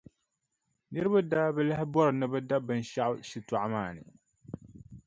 Niriba 0.91 1.19
daa 1.31 1.53
bi 1.55 1.61
lahi 1.69 1.85
bɔri 1.93 2.11
ni 2.19 2.25
bɛ 2.31 2.39
da 2.49 2.57
binshɛɣu 2.67 3.13
shitɔɣu 3.29 3.67
maa 3.73 3.89
ni. 3.95 4.03